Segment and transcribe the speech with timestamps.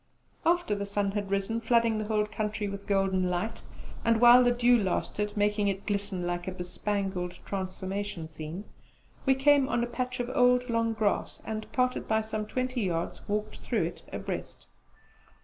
[0.47, 3.61] After the sun had risen, flooding the whole country with golden light,
[4.03, 8.63] and, while the dew lasted, making it glisten like a bespangled transformation scene,
[9.27, 13.21] we came on a patch of old long grass and, parted by some twenty yards,
[13.29, 14.65] walked through it abreast.